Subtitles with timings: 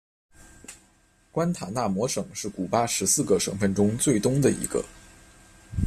[1.31, 4.83] 关塔那摩省是古巴十四个省份中最东的一个。